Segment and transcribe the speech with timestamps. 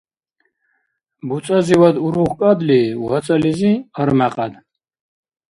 [1.27, 4.53] БуцӀазивад урухкӀадли, вацӀализи армякьяд.